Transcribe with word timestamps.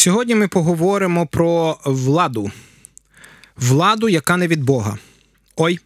Сьогодні 0.00 0.34
ми 0.34 0.48
поговоримо 0.48 1.26
про 1.26 1.78
владу. 1.84 2.50
Владу, 3.56 4.08
яка 4.08 4.36
не 4.36 4.46
від 4.46 4.64
Бога. 4.64 4.98
Ой. 5.56 5.78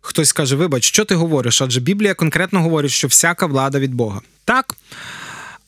Хтось 0.00 0.28
скаже, 0.28 0.56
вибач, 0.56 0.84
що 0.84 1.04
ти 1.04 1.14
говориш? 1.14 1.62
Адже 1.62 1.80
Біблія 1.80 2.14
конкретно 2.14 2.62
говорить, 2.62 2.90
що 2.90 3.08
всяка 3.08 3.46
влада 3.46 3.78
від 3.78 3.94
Бога. 3.94 4.20
Так. 4.44 4.76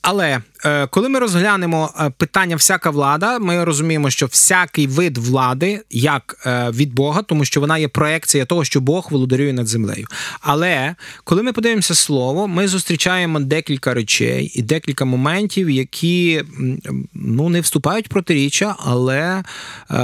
Але 0.07 0.41
е, 0.65 0.87
коли 0.87 1.09
ми 1.09 1.19
розглянемо 1.19 1.93
е, 1.99 2.09
питання 2.09 2.55
всяка 2.55 2.89
влада, 2.89 3.39
ми 3.39 3.63
розуміємо, 3.63 4.09
що 4.09 4.25
всякий 4.25 4.87
вид 4.87 5.17
влади 5.17 5.81
як 5.91 6.35
е, 6.45 6.71
від 6.71 6.93
Бога, 6.93 7.21
тому 7.21 7.45
що 7.45 7.59
вона 7.59 7.77
є 7.77 7.87
проекція 7.87 8.45
того, 8.45 8.63
що 8.63 8.81
Бог 8.81 9.07
володарює 9.11 9.53
над 9.53 9.67
землею. 9.67 10.07
Але 10.41 10.95
коли 11.23 11.43
ми 11.43 11.53
подивимося 11.53 11.95
слово, 11.95 12.47
ми 12.47 12.67
зустрічаємо 12.67 13.39
декілька 13.39 13.93
речей 13.93 14.51
і 14.55 14.61
декілька 14.61 15.05
моментів, 15.05 15.69
які 15.69 16.43
ну 17.13 17.49
не 17.49 17.61
вступають 17.61 18.05
в 18.05 18.09
протиріччя, 18.09 18.75
але 18.79 19.43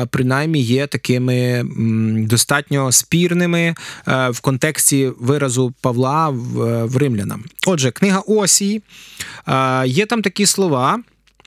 принаймні 0.09 0.61
є 0.61 0.88
такими 0.88 1.65
достатньо 2.27 2.91
спірними 2.91 3.75
в 4.07 4.39
контексті 4.41 5.11
виразу 5.20 5.73
Павла 5.81 6.29
в 6.29 6.97
римлянам. 6.97 7.43
Отже, 7.67 7.91
книга 7.91 8.20
Осії. 8.20 8.81
Є 9.91 10.05
там 10.05 10.21
такі 10.21 10.45
слова. 10.45 10.99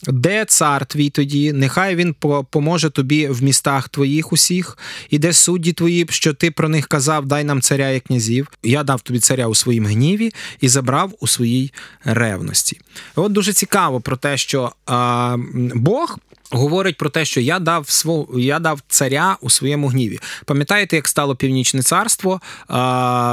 Де 0.07 0.45
цар 0.45 0.87
твій 0.87 1.11
тоді, 1.11 1.53
нехай 1.53 1.97
він 1.97 2.15
поможе 2.51 2.91
тобі 2.91 3.29
в 3.29 3.43
містах 3.43 3.89
твоїх 3.89 4.33
усіх, 4.33 4.79
і 5.11 5.19
де 5.19 5.33
судді 5.33 5.73
твої, 5.73 6.07
що 6.11 6.35
ти 6.35 6.51
про 6.51 6.69
них 6.69 6.89
казав, 6.89 7.27
дай 7.27 7.45
нам 7.45 7.61
царя 7.61 7.91
і 7.91 8.01
князів. 8.01 8.49
Я 8.63 8.83
дав 8.83 9.01
тобі 9.01 9.19
царя 9.19 9.47
у 9.47 9.55
своїм 9.55 9.87
гніві 9.87 10.33
і 10.61 10.69
забрав 10.69 11.13
у 11.21 11.27
своїй 11.27 11.73
ревності. 12.05 12.81
От 13.17 13.33
дуже 13.33 13.53
цікаво 13.53 14.01
про 14.01 14.17
те, 14.17 14.37
що 14.37 14.73
а, 14.87 15.37
Бог 15.75 16.19
говорить 16.51 16.97
про 16.97 17.11
те, 17.11 17.25
що 17.25 17.41
я 17.41 17.59
дав 17.59 17.91
свого, 17.91 18.39
я 18.39 18.59
дав 18.59 18.81
царя 18.89 19.37
у 19.41 19.51
своєму 19.51 19.89
гніві. 19.89 20.21
Пам'ятаєте, 20.45 20.97
як 20.97 21.09
стало 21.09 21.37
північне 21.37 21.83
царство? 21.83 22.41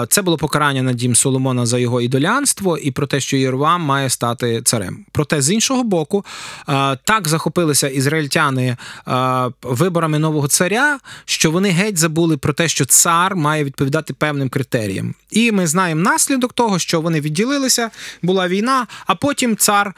Це 0.09 0.21
було 0.21 0.37
покарання 0.37 0.81
на 0.81 0.93
дім 0.93 1.15
Соломона 1.15 1.65
за 1.65 1.79
його 1.79 2.01
ідолянство 2.01 2.77
і 2.77 2.91
про 2.91 3.07
те, 3.07 3.19
що 3.19 3.37
Єрвам 3.37 3.81
має 3.81 4.09
стати 4.09 4.61
царем. 4.61 5.05
Проте 5.11 5.41
з 5.41 5.51
іншого 5.51 5.83
боку, 5.83 6.25
так 7.03 7.27
захопилися 7.27 7.87
ізраїльтяни 7.87 8.77
виборами 9.63 10.19
нового 10.19 10.47
царя, 10.47 10.99
що 11.25 11.51
вони 11.51 11.69
геть 11.69 11.97
забули 11.97 12.37
про 12.37 12.53
те, 12.53 12.67
що 12.67 12.85
цар 12.85 13.35
має 13.35 13.63
відповідати 13.63 14.13
певним 14.13 14.49
критеріям. 14.49 15.13
І 15.31 15.51
ми 15.51 15.67
знаємо 15.67 16.01
наслідок 16.01 16.53
того, 16.53 16.79
що 16.79 17.01
вони 17.01 17.21
відділилися, 17.21 17.89
була 18.21 18.47
війна, 18.47 18.87
а 19.05 19.15
потім 19.15 19.57
цар 19.57 19.93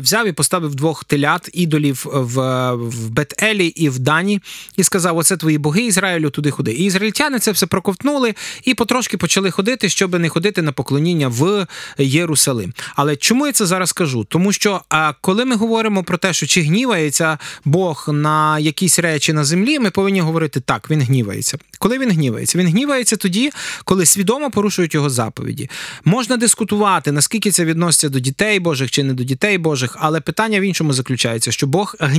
взяв 0.00 0.26
і 0.26 0.32
поставив 0.32 0.74
двох 0.74 1.04
телят 1.04 1.50
ідолів 1.52 2.06
в 2.12 2.27
в 2.28 3.10
Бет-Елі 3.10 3.72
і 3.76 3.88
в 3.88 3.98
Дані, 3.98 4.40
і 4.76 4.84
сказав: 4.84 5.16
Оце 5.16 5.36
твої 5.36 5.58
боги 5.58 5.82
Ізраїлю, 5.82 6.30
туди 6.30 6.50
ходи. 6.50 6.72
І 6.72 6.84
ізраїльтяни 6.84 7.38
це 7.38 7.52
все 7.52 7.66
проковтнули 7.66 8.34
і 8.64 8.74
потрошки 8.74 9.16
почали 9.16 9.50
ходити, 9.50 9.88
щоб 9.88 10.18
не 10.18 10.28
ходити 10.28 10.62
на 10.62 10.72
поклоніння 10.72 11.28
в 11.28 11.66
Єрусалим. 11.98 12.72
Але 12.96 13.16
чому 13.16 13.46
я 13.46 13.52
це 13.52 13.66
зараз 13.66 13.92
кажу? 13.92 14.24
Тому 14.24 14.52
що 14.52 14.82
коли 15.20 15.44
ми 15.44 15.56
говоримо 15.56 16.04
про 16.04 16.18
те, 16.18 16.32
що 16.32 16.46
чи 16.46 16.62
гнівається 16.62 17.38
Бог 17.64 18.04
на 18.12 18.58
якісь 18.58 18.98
речі 18.98 19.32
на 19.32 19.44
землі, 19.44 19.78
ми 19.78 19.90
повинні 19.90 20.20
говорити 20.20 20.60
так, 20.60 20.90
він 20.90 21.00
гнівається. 21.00 21.58
Коли 21.78 21.98
він 21.98 22.10
гнівається? 22.10 22.58
Він 22.58 22.66
гнівається 22.66 23.16
тоді, 23.16 23.50
коли 23.84 24.06
свідомо 24.06 24.50
порушують 24.50 24.94
його 24.94 25.10
заповіді. 25.10 25.70
Можна 26.04 26.36
дискутувати, 26.36 27.12
наскільки 27.12 27.50
це 27.50 27.64
відноситься 27.64 28.08
до 28.08 28.20
дітей 28.20 28.60
Божих 28.60 28.90
чи 28.90 29.02
не 29.02 29.14
до 29.14 29.24
дітей 29.24 29.58
Божих, 29.58 29.96
але 30.00 30.20
питання 30.20 30.60
в 30.60 30.62
іншому 30.62 30.92
заключається, 30.92 31.52
що 31.52 31.66
Бог 31.66 31.94
гнівається, 31.98 32.17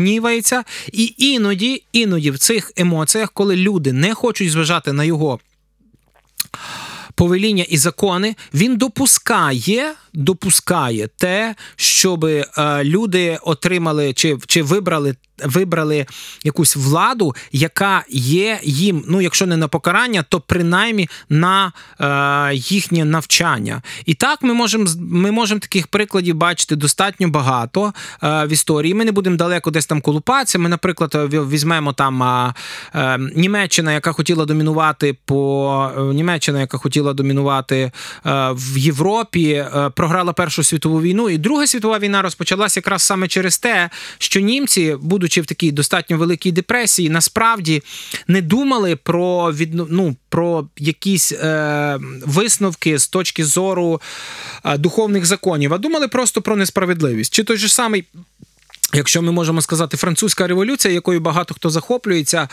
і 0.91 1.13
іноді, 1.17 1.83
іноді 1.91 2.31
в 2.31 2.37
цих 2.37 2.71
емоціях, 2.77 3.31
коли 3.31 3.55
люди 3.55 3.93
не 3.93 4.13
хочуть 4.13 4.51
зважати 4.51 4.93
на 4.93 5.03
його 5.03 5.39
повеління 7.15 7.65
і 7.69 7.77
закони, 7.77 8.35
він 8.53 8.77
допускає 8.77 9.93
допускає 10.13 11.09
те, 11.17 11.55
щоб 11.75 12.25
е, 12.25 12.45
люди 12.83 13.39
отримали 13.43 14.13
чи 14.13 14.37
чи 14.47 14.63
вибрали 14.63 15.15
вибрали 15.45 16.05
якусь 16.43 16.75
владу, 16.75 17.35
яка 17.51 18.03
є 18.09 18.59
їм, 18.63 19.03
ну 19.07 19.21
якщо 19.21 19.45
не 19.45 19.57
на 19.57 19.67
покарання, 19.67 20.23
то 20.29 20.39
принаймні 20.39 21.09
на 21.29 21.71
е, 21.99 22.55
їхнє 22.55 23.05
навчання. 23.05 23.81
І 24.05 24.13
так 24.13 24.43
ми 24.43 24.53
можемо 24.53 24.85
ми 24.99 25.31
можемо 25.31 25.59
таких 25.59 25.87
прикладів 25.87 26.35
бачити 26.35 26.75
достатньо 26.75 27.27
багато 27.27 27.93
е, 28.23 28.45
в 28.45 28.51
історії. 28.51 28.93
Ми 28.93 29.05
не 29.05 29.11
будемо 29.11 29.35
далеко 29.35 29.71
десь 29.71 29.85
там 29.85 30.01
колупатися. 30.01 30.59
Ми, 30.59 30.69
наприклад, 30.69 31.15
візьмемо 31.31 31.93
там 31.93 32.23
е, 32.23 32.53
е, 32.95 33.17
Німеччина, 33.35 33.93
яка 33.93 34.11
хотіла 34.11 34.45
домінувати 34.45 35.17
по 35.25 35.91
е, 35.97 36.01
Німеччина, 36.01 36.59
яка 36.59 36.77
хотіла 36.77 36.98
домінувати 37.01 37.77
е, 37.77 37.91
в 38.51 38.77
Європі 38.77 39.65
програла 39.95 40.33
Першу 40.33 40.63
світову 40.63 41.01
війну, 41.01 41.29
і 41.29 41.37
Друга 41.37 41.67
світова 41.67 41.99
війна 41.99 42.21
розпочалася 42.21 42.79
якраз 42.79 43.03
саме 43.03 43.27
через 43.27 43.57
те, 43.57 43.89
що 44.17 44.39
німці, 44.39 44.97
будучи 45.01 45.41
в 45.41 45.45
такій 45.45 45.71
достатньо 45.71 46.17
великій 46.17 46.51
депресії, 46.51 47.09
насправді 47.09 47.83
не 48.27 48.41
думали 48.41 48.95
про 48.95 49.53
від, 49.53 49.73
ну, 49.73 50.15
про 50.29 50.67
якісь 50.77 51.31
е, 51.31 51.99
висновки 52.25 52.99
з 52.99 53.07
точки 53.07 53.45
зору 53.45 54.01
е, 54.65 54.77
духовних 54.77 55.25
законів, 55.25 55.73
а 55.73 55.77
думали 55.77 56.07
просто 56.07 56.41
про 56.41 56.55
несправедливість. 56.55 57.33
Чи 57.33 57.43
той 57.43 57.57
же 57.57 57.69
самий 57.69 58.05
Якщо 58.93 59.21
ми 59.21 59.31
можемо 59.31 59.61
сказати 59.61 59.97
французька 59.97 60.47
революція, 60.47 60.93
якою 60.93 61.19
багато 61.19 61.53
хто 61.53 61.69
захоплюється, 61.69 62.47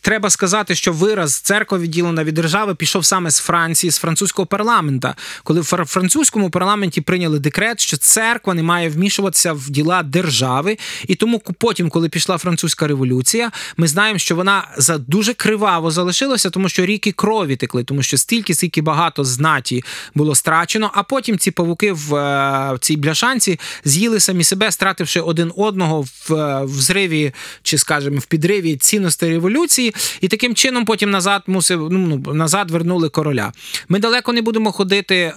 треба 0.00 0.30
сказати, 0.30 0.74
що 0.74 0.92
вираз 0.92 1.34
церква 1.34 1.78
відділена 1.78 2.24
від 2.24 2.34
держави 2.34 2.74
пішов 2.74 3.04
саме 3.04 3.30
з 3.30 3.38
Франції, 3.38 3.90
з 3.90 3.98
французького 3.98 4.46
парламента, 4.46 5.14
коли 5.44 5.60
в 5.60 5.64
французькому 5.64 6.50
парламенті 6.50 7.00
прийняли 7.00 7.38
декрет, 7.38 7.80
що 7.80 7.96
церква 7.96 8.54
не 8.54 8.62
має 8.62 8.88
вмішуватися 8.88 9.52
в 9.52 9.70
діла 9.70 10.02
держави. 10.02 10.78
І 11.08 11.14
тому 11.14 11.42
потім, 11.58 11.90
коли 11.90 12.08
пішла 12.08 12.38
французька 12.38 12.86
революція, 12.86 13.50
ми 13.76 13.88
знаємо, 13.88 14.18
що 14.18 14.36
вона 14.36 14.68
за 14.76 14.98
дуже 14.98 15.34
криваво 15.34 15.90
залишилася, 15.90 16.50
тому 16.50 16.68
що 16.68 16.86
ріки 16.86 17.12
крові 17.12 17.56
текли, 17.56 17.84
тому 17.84 18.02
що 18.02 18.16
стільки, 18.16 18.54
стільки 18.54 18.82
багато 18.82 19.24
знаті 19.24 19.84
було 20.14 20.34
страчено. 20.34 20.90
А 20.94 21.02
потім 21.02 21.38
ці 21.38 21.50
павуки 21.50 21.92
в, 21.92 22.14
е, 22.14 22.74
в 22.74 22.78
цій 22.78 22.96
бляшанці 22.96 23.60
з'їли 23.84 24.20
самі 24.20 24.44
себе, 24.44 24.72
стративши 24.72 25.21
один 25.22 25.52
одного 25.56 26.00
в, 26.02 26.34
е, 26.34 26.64
в 26.64 26.80
зриві, 26.80 27.32
чи, 27.62 27.78
скажімо, 27.78 28.18
в 28.18 28.26
підриві 28.26 28.76
цінностей 28.76 29.30
революції, 29.30 29.94
і 30.20 30.28
таким 30.28 30.54
чином 30.54 30.84
потім 30.84 31.10
назад 31.10 31.42
мусив 31.46 31.88
ну, 31.90 32.22
ну 32.26 32.34
назад 32.34 32.70
вернули 32.70 33.08
короля. 33.08 33.52
Ми 33.88 33.98
далеко 33.98 34.32
не 34.32 34.42
будемо 34.42 34.72
ходити. 34.72 35.16
Е, 35.16 35.32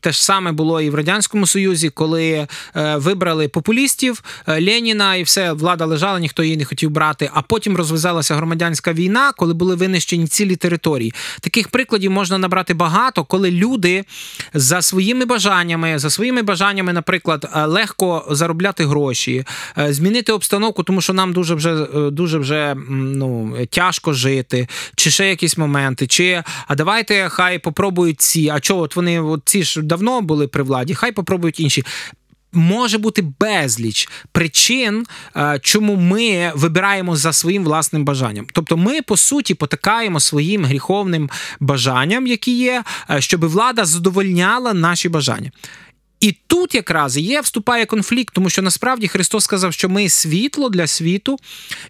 те 0.00 0.12
ж 0.12 0.24
саме 0.24 0.52
було 0.52 0.80
і 0.80 0.90
в 0.90 0.94
радянському 0.94 1.46
союзі, 1.46 1.90
коли 1.90 2.46
е, 2.76 2.96
вибрали 2.96 3.48
популістів 3.48 4.22
Леніна, 4.46 5.16
і 5.16 5.22
все 5.22 5.52
влада 5.52 5.84
лежала, 5.84 6.20
ніхто 6.20 6.42
її 6.42 6.56
не 6.56 6.64
хотів 6.64 6.90
брати. 6.90 7.30
А 7.34 7.42
потім 7.42 7.76
розв'язалася 7.76 8.34
громадянська 8.34 8.92
війна, 8.92 9.32
коли 9.36 9.54
були 9.54 9.74
винищені 9.74 10.26
цілі 10.26 10.56
території. 10.56 11.14
Таких 11.40 11.68
прикладів 11.68 12.10
можна 12.10 12.38
набрати 12.38 12.74
багато, 12.74 13.24
коли 13.24 13.50
люди 13.50 14.04
за 14.54 14.82
своїми 14.82 15.24
бажаннями, 15.24 15.98
за 15.98 16.10
своїми 16.10 16.42
бажаннями, 16.42 16.92
наприклад, 16.92 17.50
легко 17.66 18.26
заробляти 18.30 18.79
заробляти 18.80 18.84
гроші, 18.84 19.44
е, 19.78 19.92
змінити 19.92 20.32
обстановку, 20.32 20.82
тому 20.82 21.00
що 21.00 21.12
нам 21.12 21.32
дуже 21.32 21.54
вже 21.54 21.70
е, 21.70 22.10
дуже 22.10 22.38
вже 22.38 22.76
ну, 22.90 23.56
тяжко 23.70 24.12
жити, 24.12 24.68
чи 24.96 25.10
ще 25.10 25.28
якісь 25.28 25.58
моменти, 25.58 26.06
чи 26.06 26.42
а 26.68 26.74
давайте 26.74 27.28
хай 27.28 27.58
попробують 27.58 28.20
ці. 28.20 28.50
А 28.52 28.60
чого 28.60 28.80
от 28.80 28.96
вони 28.96 29.20
от 29.20 29.42
ці 29.44 29.62
ж 29.62 29.82
давно 29.82 30.20
були 30.20 30.46
при 30.46 30.62
владі, 30.62 30.94
хай 30.94 31.12
попробують 31.12 31.60
інші. 31.60 31.84
Може 32.52 32.98
бути 32.98 33.22
безліч 33.40 34.08
причин, 34.32 35.06
е, 35.36 35.58
чому 35.62 35.96
ми 35.96 36.52
вибираємо 36.54 37.16
за 37.16 37.32
своїм 37.32 37.64
власним 37.64 38.04
бажанням. 38.04 38.46
Тобто, 38.52 38.76
ми 38.76 39.02
по 39.02 39.16
суті 39.16 39.54
потикаємо 39.54 40.20
своїм 40.20 40.64
гріховним 40.64 41.30
бажанням, 41.60 42.26
які 42.26 42.56
є, 42.56 42.84
щоб 43.18 43.44
влада 43.44 43.84
задовольняла 43.84 44.74
наші 44.74 45.08
бажання. 45.08 45.50
І 46.20 46.36
тут 46.46 46.74
якраз 46.74 47.16
є 47.16 47.40
вступає 47.40 47.86
конфлікт, 47.86 48.34
тому 48.34 48.50
що 48.50 48.62
насправді 48.62 49.08
Христос 49.08 49.44
сказав, 49.44 49.72
що 49.72 49.88
ми 49.88 50.08
світло 50.08 50.68
для 50.68 50.86
світу 50.86 51.38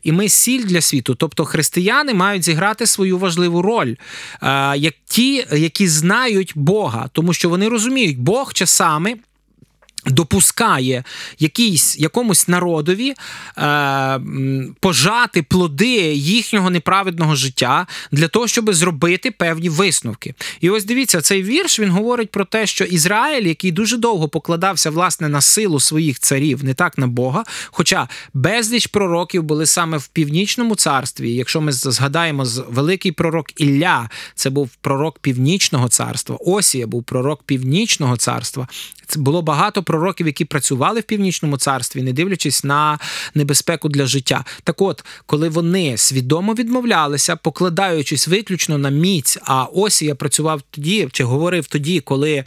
і 0.03 0.13
ми 0.13 0.29
сіль 0.29 0.65
для 0.65 0.81
світу. 0.81 1.15
Тобто 1.15 1.45
християни 1.45 2.15
мають 2.15 2.43
зіграти 2.43 2.87
свою 2.87 3.19
важливу 3.19 3.63
роль, 3.63 3.95
як 4.77 4.95
ті, 5.05 5.47
які 5.53 5.89
знають 5.89 6.53
Бога, 6.55 7.11
тому 7.13 7.33
що 7.33 7.49
вони 7.49 7.69
розуміють, 7.69 8.19
Бог 8.19 8.53
часами 8.53 9.17
допускає 10.07 11.05
якийсь, 11.39 11.99
якомусь 11.99 12.49
народові 12.49 13.15
е, 13.59 14.21
пожати 14.81 15.43
плоди 15.43 16.15
їхнього 16.15 16.71
неправедного 16.71 17.35
життя 17.35 17.87
для 18.13 18.29
того, 18.29 18.49
щоб 18.49 18.75
зробити 18.75 19.31
певні 19.31 19.69
висновки. 19.69 20.35
І 20.61 20.71
ось 20.71 20.85
дивіться, 20.85 21.21
цей 21.21 21.43
вірш 21.43 21.81
він 21.81 21.91
говорить 21.91 22.31
про 22.31 22.45
те, 22.45 22.67
що 22.67 22.85
Ізраїль, 22.85 23.47
який 23.47 23.73
дуже 23.73 23.97
довго 23.97 24.29
покладався 24.29 24.91
власне 24.91 25.29
на 25.29 25.41
силу 25.41 25.81
своїх 25.81 26.19
царів, 26.19 26.65
не 26.65 26.75
так 26.75 26.99
на 26.99 27.07
Бога. 27.07 27.45
Хоча 27.67 28.09
безліч 28.35 28.87
пророків 28.87 29.43
були 29.43 29.67
саме 29.67 29.97
в 29.97 30.09
північному 30.09 30.75
царстві. 30.75 31.35
Якщо 31.35 31.61
ми 31.61 31.73
згадаємо 31.73 32.47
великий 32.69 33.13
пророк 33.13 33.61
Ілля, 33.61 34.11
це 34.35 34.51
був 34.51 34.71
пророк 34.81 35.19
північного 35.19 35.89
царства. 35.89 36.37
Осія 36.41 36.87
був 36.87 37.05
пророк 37.05 37.43
північного 37.43 38.17
царства 38.17 38.69
Це 39.07 39.21
було 39.21 39.43
багато 39.43 39.83
пророків, 39.91 40.27
які 40.27 40.45
працювали 40.45 41.01
в 41.01 41.03
північному 41.03 41.57
царстві, 41.57 42.03
не 42.03 42.13
дивлячись 42.13 42.65
на 42.65 42.99
небезпеку 43.35 43.89
для 43.89 44.07
життя. 44.07 44.45
Так, 44.65 44.83
от, 44.83 45.05
коли 45.27 45.49
вони 45.49 45.97
свідомо 45.97 46.55
відмовлялися, 46.55 47.37
покладаючись 47.37 48.29
виключно 48.29 48.79
на 48.79 48.91
міць, 48.91 49.39
а 49.45 49.65
Осія 49.65 50.15
працював 50.15 50.63
тоді, 50.71 51.09
чи 51.13 51.25
говорив 51.25 51.67
тоді, 51.67 52.01
коли 52.01 52.45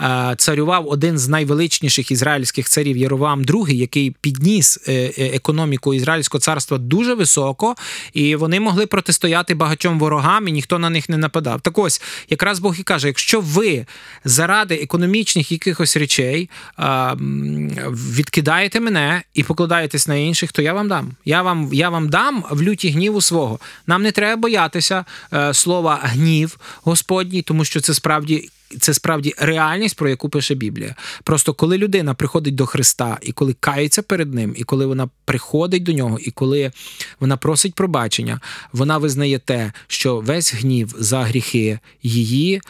е, 0.00 0.34
царював 0.38 0.88
один 0.88 1.18
з 1.18 1.28
найвеличніших 1.28 2.10
ізраїльських 2.10 2.68
царів 2.68 2.96
Єровам 2.96 3.42
II, 3.42 3.72
який 3.72 4.10
підніс 4.20 4.78
е, 4.88 4.92
е, 4.92 5.26
економіку 5.26 5.94
ізраїльського 5.94 6.40
царства 6.40 6.78
дуже 6.78 7.14
високо, 7.14 7.74
і 8.12 8.36
вони 8.36 8.60
могли 8.60 8.86
протистояти 8.86 9.54
багатьом 9.54 9.98
ворогам, 9.98 10.48
і 10.48 10.52
ніхто 10.52 10.78
на 10.78 10.90
них 10.90 11.08
не 11.08 11.16
нападав. 11.16 11.60
Так 11.60 11.78
ось 11.78 12.02
якраз 12.30 12.58
Бог 12.58 12.76
і 12.78 12.82
каже: 12.82 13.06
якщо 13.06 13.40
ви 13.40 13.86
заради 14.24 14.74
економічних 14.74 15.52
якихось 15.52 15.96
речей 15.96 16.50
відкидаєте 16.78 18.80
мене 18.80 19.22
і 19.34 19.42
покладаєтесь 19.42 20.08
на 20.08 20.14
інших, 20.14 20.52
то 20.52 20.62
я 20.62 20.72
вам 20.72 20.88
дам. 20.88 21.12
Я 21.24 21.42
вам 21.42 21.68
я 21.72 21.88
вам 21.88 22.08
дам 22.08 22.44
в 22.50 22.62
люті 22.62 22.90
гніву 22.90 23.20
свого. 23.20 23.58
Нам 23.86 24.02
не 24.02 24.12
треба 24.12 24.40
боятися 24.40 25.04
е, 25.32 25.54
слова 25.54 26.00
гнів 26.02 26.58
Господній, 26.82 27.42
тому 27.42 27.64
що 27.64 27.80
це 27.80 27.94
справді. 27.94 28.50
Це 28.80 28.94
справді 28.94 29.34
реальність, 29.38 29.96
про 29.96 30.08
яку 30.08 30.28
пише 30.28 30.54
Біблія. 30.54 30.94
Просто 31.24 31.54
коли 31.54 31.78
людина 31.78 32.14
приходить 32.14 32.54
до 32.54 32.66
Христа, 32.66 33.18
і 33.22 33.32
коли 33.32 33.56
кається 33.60 34.02
перед 34.02 34.34
Ним, 34.34 34.54
і 34.56 34.64
коли 34.64 34.86
вона 34.86 35.08
приходить 35.24 35.82
до 35.82 35.92
нього, 35.92 36.18
і 36.18 36.30
коли 36.30 36.72
вона 37.20 37.36
просить 37.36 37.74
пробачення, 37.74 38.40
вона 38.72 38.98
визнає 38.98 39.38
те, 39.38 39.72
що 39.86 40.20
весь 40.20 40.54
гнів 40.54 40.94
за 40.98 41.22
гріхи 41.22 41.78
її 42.02 42.60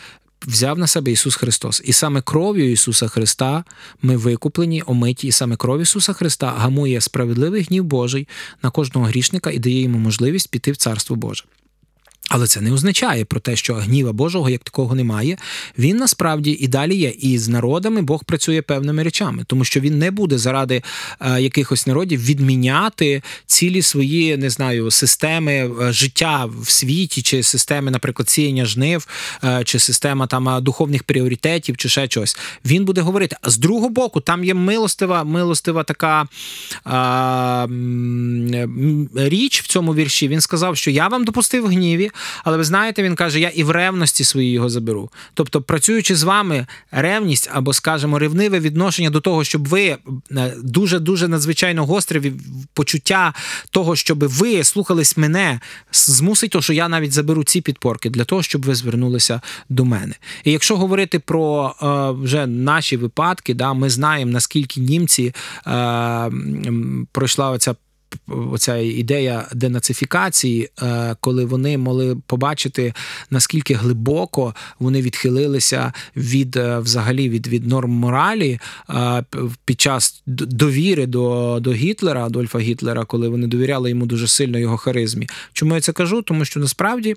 взяв 0.47 0.79
на 0.79 0.87
себе 0.87 1.13
Ісус 1.13 1.37
Христос. 1.37 1.83
І 1.85 1.93
саме 1.93 2.21
кров'ю 2.21 2.73
Ісуса 2.73 3.09
Христа 3.09 3.65
ми 4.03 4.17
викуплені, 4.17 4.83
омиті, 4.87 5.27
і 5.27 5.33
саме 5.33 5.57
кров 5.57 5.81
Ісуса 5.81 6.13
Христа 6.13 6.55
гамує 6.57 7.01
справедливий 7.01 7.63
гнів 7.63 7.85
Божий 7.85 8.29
на 8.63 8.71
кожного 8.71 9.07
грішника 9.07 9.51
і 9.51 9.59
дає 9.59 9.83
йому 9.83 9.99
можливість 9.99 10.51
піти 10.51 10.73
в 10.73 10.77
Царство 10.77 11.17
Боже. 11.17 11.45
Але 12.29 12.47
це 12.47 12.61
не 12.61 12.73
означає 12.73 13.25
про 13.25 13.41
те, 13.41 13.57
що 13.57 13.75
гніва 13.75 14.13
Божого 14.13 14.51
як 14.51 14.65
такого 14.65 14.95
немає. 14.95 15.37
Він 15.79 15.97
насправді 15.97 16.51
і 16.51 16.69
далі 16.69 16.97
є. 16.97 17.09
І 17.09 17.39
з 17.39 17.49
народами 17.49 18.03
Бог 18.03 18.25
працює 18.25 18.63
певними 18.63 19.03
речами, 19.03 19.45
тому 19.47 19.65
що 19.65 19.81
він 19.81 19.99
не 19.99 20.11
буде 20.11 20.39
заради 20.39 20.83
е, 21.21 21.41
якихось 21.43 21.87
народів 21.87 22.25
відміняти 22.25 23.23
цілі 23.47 23.83
свої, 23.83 24.37
не 24.37 24.51
знаю, 24.51 24.91
системи 24.91 25.53
е, 25.53 25.93
життя 25.93 26.49
в 26.61 26.71
світі, 26.71 27.23
чи 27.23 27.43
системи, 27.43 27.91
наприклад, 27.91 28.31
сіяння 28.31 28.65
жнив, 28.65 29.07
е, 29.45 29.63
чи 29.65 29.79
система 29.79 30.27
там 30.27 30.65
духовних 30.65 31.03
пріоритетів, 31.03 31.77
чи 31.77 31.89
ще 31.89 32.07
щось. 32.07 32.37
Він 32.65 32.85
буде 32.85 33.01
говорити. 33.01 33.37
А 33.43 33.51
з 33.51 33.59
другого 33.59 33.89
боку, 33.89 34.21
там 34.21 34.45
є 34.45 34.55
милостива, 34.55 35.25
милостива 35.25 35.83
така 35.83 36.27
а, 36.85 37.67
річ 39.15 39.63
в 39.63 39.67
цьому 39.67 39.95
вірші. 39.95 40.29
Він 40.29 40.41
сказав, 40.41 40.77
що 40.77 40.91
я 40.91 41.09
вам 41.09 41.25
допустив 41.25 41.67
гніві. 41.67 42.11
Але 42.45 42.57
ви 42.57 42.65
знаєте, 42.65 43.03
він 43.03 43.15
каже: 43.15 43.41
я 43.41 43.49
і 43.49 43.65
в 43.65 43.71
ревності 43.71 44.25
свої 44.25 44.53
його 44.53 44.69
заберу. 44.69 45.11
Тобто, 45.35 45.63
працюючи 45.63 46.17
з 46.17 46.23
вами, 46.23 46.67
ревність 46.91 47.51
або, 47.53 47.73
скажімо, 47.73 48.19
ревниве 48.19 48.61
відношення 48.61 49.11
до 49.11 49.21
того, 49.21 49.45
щоб 49.45 49.69
ви 49.69 49.97
дуже 50.63 50.99
дуже 50.99 51.29
надзвичайно 51.29 51.87
гостре 51.87 52.33
почуття 52.75 53.35
того, 53.71 53.97
щоб 53.97 54.25
ви 54.25 54.65
слухались 54.65 55.17
мене, 55.17 55.61
змусить 55.93 56.51
то, 56.51 56.63
що 56.63 56.73
я 56.73 56.89
навіть 56.89 57.13
заберу 57.13 57.45
ці 57.45 57.61
підпорки 57.61 58.11
для 58.11 58.25
того, 58.25 58.43
щоб 58.43 58.63
ви 58.65 58.75
звернулися 58.75 59.41
до 59.69 59.85
мене. 59.85 60.15
І 60.45 60.53
якщо 60.53 60.77
говорити 60.77 61.19
про 61.19 61.75
е, 61.83 62.23
вже 62.25 62.47
наші 62.47 62.97
випадки, 62.97 63.55
да, 63.55 63.73
ми 63.73 63.91
знаємо 63.91 64.33
наскільки 64.33 64.81
німці 64.81 65.35
е, 65.67 66.31
пройшла 67.13 67.51
оця 67.51 67.75
оця 68.27 68.77
ідея 68.77 69.49
денацифікації, 69.55 70.71
е, 70.83 71.17
коли 71.21 71.45
вони 71.45 71.79
могли 71.79 72.17
побачити 72.27 72.93
наскільки 73.31 73.75
глибоко 73.75 74.55
вони 74.79 75.03
відхилилися 75.03 75.93
від 76.17 76.57
е, 76.57 76.79
взагалі 76.79 77.29
від 77.29 77.47
від 77.47 77.67
норм 77.67 77.91
моралі 77.91 78.61
е, 78.91 79.25
під 79.65 79.81
час 79.81 80.23
довіри 80.27 81.07
до 81.07 81.59
до 81.61 81.73
Гітлера, 81.73 82.27
Адольфа 82.27 82.59
Гітлера, 82.59 83.05
коли 83.05 83.29
вони 83.29 83.47
довіряли 83.47 83.91
йому 83.91 84.07
дуже 84.07 84.29
сильно 84.29 84.59
його 84.59 84.77
харизмі. 84.77 85.29
Чому 85.53 85.75
я 85.75 85.81
це 85.81 85.93
кажу? 85.93 86.23
Тому 86.23 86.45
що 86.45 86.61
насправді 86.61 87.17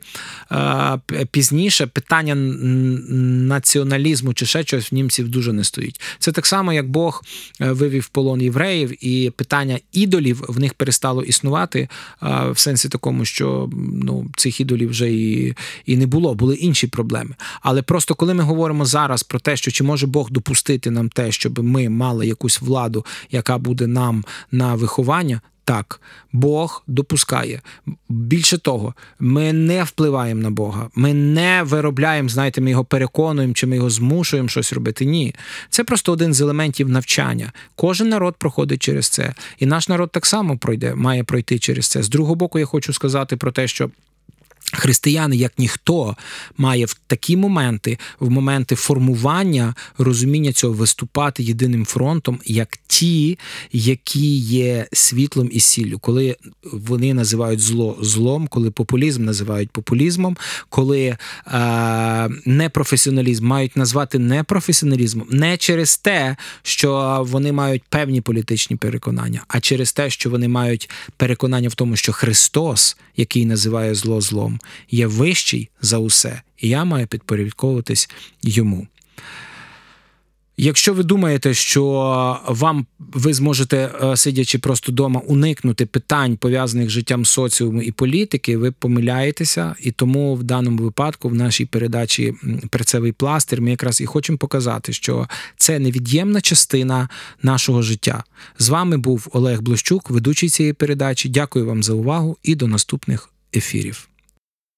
пізніше 1.32 1.88
питання 1.88 2.36
націоналізму 2.36 4.34
чи 4.34 4.46
ще 4.46 4.64
щось 4.64 4.92
в 4.92 4.96
німців 4.96 5.30
дуже 5.30 5.54
не 5.54 5.64
стоїть. 5.64 6.02
Це 6.20 6.32
так 6.32 6.46
само, 6.46 6.74
як 6.74 6.90
Бог 6.90 7.24
вивів 7.60 8.08
полон 8.08 8.42
євреїв, 8.42 9.06
і 9.06 9.30
питання 9.30 9.80
ідолів 9.92 10.46
в 10.48 10.60
них 10.60 10.74
перестало 10.88 11.24
існувати 11.24 11.90
в 12.22 12.54
сенсі 12.56 12.90
такому, 12.90 13.26
що 13.26 13.70
ну 13.94 14.28
цих 14.38 14.62
ідолів 14.62 14.90
вже 14.90 15.12
і, 15.12 15.56
і 15.86 15.98
не 15.98 16.06
було, 16.06 16.36
були 16.36 16.56
інші 16.56 16.88
проблеми. 16.88 17.36
Але 17.62 17.82
просто 17.82 18.16
коли 18.16 18.34
ми 18.34 18.44
говоримо 18.44 18.86
зараз 18.86 19.24
про 19.24 19.40
те, 19.40 19.58
що 19.58 19.72
чи 19.72 19.84
може 19.84 20.08
Бог 20.08 20.32
допустити 20.32 20.92
нам 20.92 21.10
те, 21.10 21.32
щоб 21.32 21.64
ми 21.64 21.90
мали 21.90 22.28
якусь 22.28 22.62
владу, 22.62 23.06
яка 23.32 23.58
буде 23.58 23.88
нам 23.88 24.26
на 24.52 24.76
виховання. 24.76 25.42
Так, 25.68 26.02
Бог 26.32 26.84
допускає. 26.88 27.62
Більше 28.10 28.58
того, 28.58 28.94
ми 29.20 29.54
не 29.54 29.84
впливаємо 29.84 30.42
на 30.42 30.52
Бога, 30.52 30.90
ми 30.96 31.14
не 31.14 31.64
виробляємо, 31.64 32.30
знаєте, 32.30 32.62
ми 32.62 32.70
його 32.70 32.86
переконуємо, 32.86 33.54
чи 33.54 33.68
ми 33.68 33.76
його 33.76 33.90
змушуємо 33.90 34.50
щось 34.50 34.74
робити. 34.74 35.06
Ні. 35.06 35.36
Це 35.70 35.84
просто 35.84 36.12
один 36.12 36.34
з 36.34 36.42
елементів 36.42 36.90
навчання. 36.90 37.52
Кожен 37.76 38.10
народ 38.10 38.36
проходить 38.36 38.82
через 38.82 39.10
це. 39.10 39.34
І 39.60 39.66
наш 39.66 39.90
народ 39.90 40.12
так 40.12 40.26
само 40.26 40.58
пройде, 40.58 40.96
має 40.96 41.24
пройти 41.24 41.60
через 41.60 41.88
це. 41.88 42.04
З 42.04 42.10
другого 42.10 42.36
боку, 42.36 42.60
я 42.60 42.66
хочу 42.66 42.94
сказати 42.94 43.38
про 43.38 43.52
те, 43.52 43.68
що. 43.68 43.90
Християни, 44.78 45.36
як 45.36 45.54
ніхто, 45.58 46.16
має 46.58 46.86
в 46.86 46.94
такі 47.08 47.38
моменти, 47.38 47.98
в 48.20 48.30
моменти 48.30 48.76
формування 48.76 49.76
розуміння 49.98 50.54
цього 50.54 50.74
виступати 50.74 51.44
єдиним 51.44 51.86
фронтом, 51.86 52.40
як 52.46 52.78
ті, 52.88 53.40
які 53.72 54.38
є 54.38 54.88
світлом 54.94 55.50
і 55.52 55.60
сіллю, 55.60 56.00
коли 56.00 56.38
вони 56.64 57.14
називають 57.14 57.60
зло 57.60 57.98
злом, 58.02 58.48
коли 58.48 58.72
популізм 58.72 59.26
називають 59.26 59.72
популізмом, 59.72 60.38
коли 60.70 61.18
е, 61.48 62.30
непрофесіоналізм 62.46 63.46
мають 63.46 63.78
назвати 63.78 64.20
непрофесіоналізмом 64.20 65.28
не 65.30 65.58
через 65.58 65.98
те, 65.98 66.36
що 66.64 67.22
вони 67.30 67.52
мають 67.52 67.84
певні 67.90 68.22
політичні 68.22 68.76
переконання, 68.76 69.44
а 69.48 69.60
через 69.60 69.94
те, 69.94 70.10
що 70.10 70.30
вони 70.30 70.48
мають 70.48 70.90
переконання 71.18 71.70
в 71.70 71.76
тому, 71.76 71.96
що 71.96 72.14
Христос, 72.14 72.98
який 73.18 73.46
називає 73.46 73.96
зло 73.96 74.22
злом 74.22 74.60
є 74.92 75.08
вищий 75.08 75.70
за 75.82 75.98
усе, 75.98 76.42
і 76.58 76.70
я 76.70 76.86
маю 76.86 77.08
підпорядковуватись 77.08 78.10
йому. 78.42 78.88
Якщо 80.60 80.94
ви 80.94 81.04
думаєте, 81.04 81.54
що 81.54 81.84
вам 82.48 82.86
ви 83.00 83.34
зможете, 83.34 83.92
е, 84.04 84.18
сидячи 84.18 84.60
просто 84.60 84.92
вдома, 84.92 85.22
уникнути 85.28 85.86
питань, 85.86 86.38
пов'язаних 86.38 86.90
з 86.90 86.92
життям 86.92 87.26
соціуму 87.26 87.82
і 87.82 87.92
політики, 87.92 88.58
ви 88.58 88.72
помиляєтеся, 88.72 89.76
і 89.82 89.92
тому 89.92 90.36
в 90.36 90.44
даному 90.44 90.84
випадку, 90.84 91.30
в 91.30 91.34
нашій 91.34 91.66
передачі 91.66 92.34
перцевий 92.70 93.12
пластир, 93.12 93.62
ми 93.62 93.70
якраз 93.70 94.02
і 94.02 94.06
хочемо 94.06 94.38
показати, 94.38 94.94
що 94.94 95.28
це 95.58 95.80
невід'ємна 95.80 96.42
частина 96.42 97.10
нашого 97.44 97.82
життя. 97.82 98.24
З 98.60 98.70
вами 98.70 98.98
був 98.98 99.28
Олег 99.32 99.62
Блощук, 99.62 100.10
ведучий 100.10 100.50
цієї 100.50 100.74
передачі. 100.74 101.30
Дякую 101.30 101.66
вам 101.66 101.84
за 101.84 101.94
увагу 101.94 102.38
і 102.44 102.56
до 102.56 102.68
наступних 102.68 103.30
ефірів. 103.56 104.10